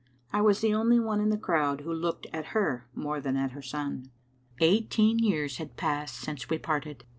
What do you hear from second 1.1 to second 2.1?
in the crowd who